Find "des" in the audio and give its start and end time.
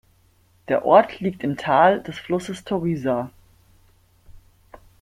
2.01-2.17